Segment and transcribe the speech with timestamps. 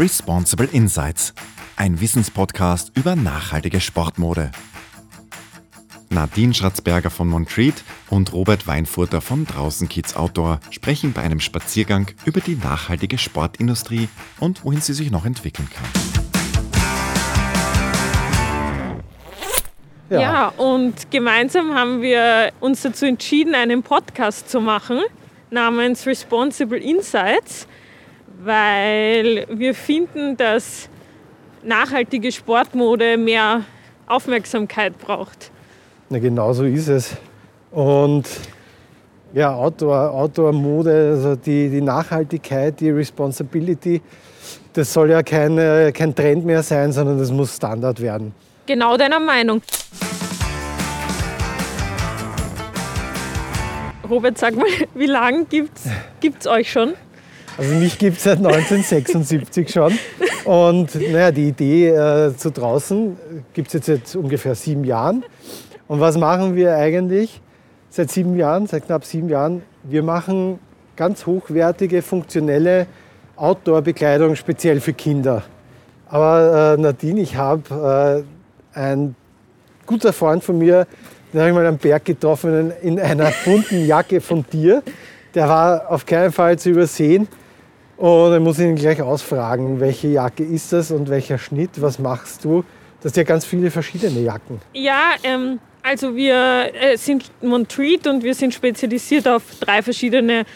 [0.00, 1.34] Responsible Insights,
[1.76, 4.50] ein Wissenspodcast über nachhaltige Sportmode.
[6.08, 7.74] Nadine Schratzberger von Montreat
[8.08, 14.08] und Robert Weinfurter von Draußen Kids Outdoor sprechen bei einem Spaziergang über die nachhaltige Sportindustrie
[14.38, 15.84] und wohin sie sich noch entwickeln kann.
[20.08, 20.20] Ja.
[20.20, 25.02] ja, und gemeinsam haben wir uns dazu entschieden, einen Podcast zu machen
[25.50, 27.66] namens Responsible Insights,
[28.42, 30.88] weil wir finden, dass
[31.62, 33.64] nachhaltige Sportmode mehr
[34.06, 35.50] Aufmerksamkeit braucht.
[36.08, 37.16] Na, genau so ist es.
[37.70, 38.24] Und
[39.32, 44.00] ja, Outdoor, Outdoor-Mode, also die, die Nachhaltigkeit, die Responsibility,
[44.72, 45.56] das soll ja kein,
[45.92, 48.34] kein Trend mehr sein, sondern das muss Standard werden.
[48.66, 49.62] Genau deiner Meinung.
[54.08, 55.78] Robert, sag mal, wie lange gibt
[56.40, 56.94] es euch schon?
[57.60, 59.92] Also mich gibt es seit 1976 schon.
[60.46, 63.18] Und naja, die Idee äh, zu draußen
[63.52, 65.24] gibt es jetzt seit ungefähr sieben Jahren.
[65.86, 67.42] Und was machen wir eigentlich
[67.90, 69.60] seit sieben Jahren, seit knapp sieben Jahren?
[69.82, 70.58] Wir machen
[70.96, 72.86] ganz hochwertige, funktionelle
[73.36, 75.42] Outdoor-Bekleidung speziell für Kinder.
[76.08, 78.24] Aber äh, Nadine, ich habe
[78.74, 79.14] äh, ein
[79.84, 80.86] guter Freund von mir,
[81.34, 84.82] den habe ich mal am Berg getroffen in einer bunten Jacke von dir.
[85.34, 87.28] Der war auf keinen Fall zu übersehen.
[88.00, 91.98] Und dann muss ich ihn gleich ausfragen, welche Jacke ist das und welcher Schnitt, was
[91.98, 92.64] machst du?
[93.02, 94.58] Das sind ja ganz viele verschiedene Jacken.
[94.72, 100.46] Ja, ähm, also wir äh, sind Montreat und wir sind spezialisiert auf drei verschiedene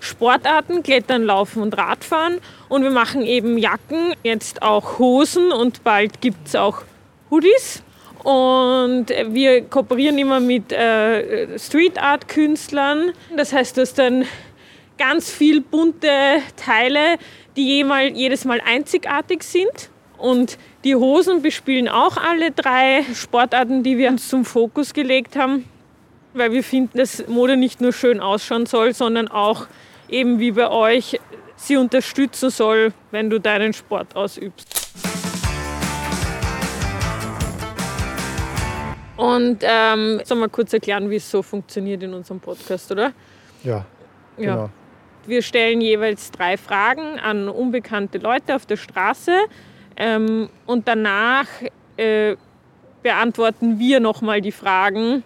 [0.00, 2.38] Sportarten, Klettern, Laufen und Radfahren.
[2.70, 6.84] Und wir machen eben Jacken, jetzt auch Hosen und bald gibt es auch
[7.30, 7.82] Hoodies.
[8.22, 13.12] Und wir kooperieren immer mit äh, Street Art Künstlern.
[13.36, 14.24] Das heißt, dass dann
[14.98, 16.08] ganz viel bunte
[16.56, 17.18] Teile,
[17.56, 19.90] die jedes Mal einzigartig sind.
[20.18, 25.68] Und die Hosen bespielen auch alle drei Sportarten, die wir uns zum Fokus gelegt haben,
[26.32, 29.66] weil wir finden, dass Mode nicht nur schön ausschauen soll, sondern auch
[30.08, 31.20] eben wie bei euch
[31.56, 34.84] sie unterstützen soll, wenn du deinen Sport ausübst.
[39.16, 43.12] Und ähm, soll mal kurz erklären, wie es so funktioniert in unserem Podcast, oder?
[43.62, 43.86] Ja.
[44.36, 44.70] Genau.
[45.26, 49.32] Wir stellen jeweils drei Fragen an unbekannte Leute auf der Straße
[49.96, 51.46] ähm, und danach
[51.96, 52.36] äh,
[53.02, 55.22] beantworten wir nochmal die Fragen.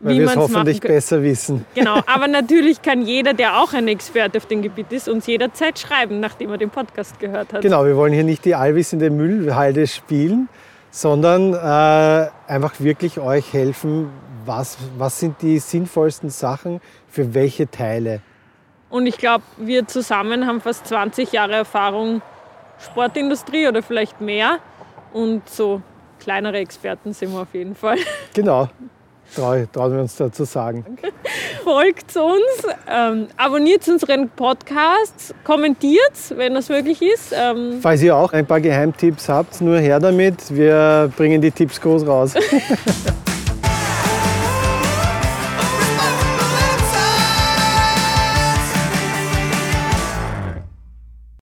[0.00, 1.64] Weil wir es hoffentlich besser wissen.
[1.74, 5.78] Genau, aber natürlich kann jeder, der auch ein Experte auf dem Gebiet ist, uns jederzeit
[5.78, 7.62] schreiben, nachdem er den Podcast gehört hat.
[7.62, 10.48] Genau, wir wollen hier nicht die allwissende Müllhalde spielen,
[10.90, 14.10] sondern äh, einfach wirklich euch helfen,
[14.44, 18.20] was, was sind die sinnvollsten Sachen für welche Teile.
[18.88, 22.22] Und ich glaube, wir zusammen haben fast 20 Jahre Erfahrung
[22.78, 24.58] Sportindustrie oder vielleicht mehr.
[25.12, 25.82] Und so
[26.20, 27.96] kleinere Experten sind wir auf jeden Fall.
[28.34, 28.68] Genau,
[29.34, 30.84] trauen wir uns dazu sagen.
[31.64, 37.34] Folgt uns, ähm, abonniert unseren Podcast, kommentiert, wenn das möglich ist.
[37.34, 40.54] Ähm Falls ihr auch ein paar Geheimtipps habt, nur her damit.
[40.54, 42.34] Wir bringen die Tipps groß raus.